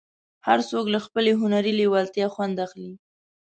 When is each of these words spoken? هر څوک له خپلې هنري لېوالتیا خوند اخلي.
هر 0.47 0.59
څوک 0.69 0.85
له 0.93 0.99
خپلې 1.05 1.31
هنري 1.41 1.73
لېوالتیا 1.79 2.27
خوند 2.33 2.55
اخلي. 2.65 2.93